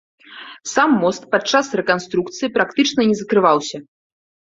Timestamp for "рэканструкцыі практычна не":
1.79-3.15